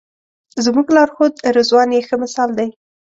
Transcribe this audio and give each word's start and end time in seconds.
زموږ 0.65 0.87
لارښود 0.95 1.33
رضوان 1.57 1.89
یې 1.95 2.01
ښه 2.07 2.15
مثال 2.23 2.49
دی. 2.59 2.69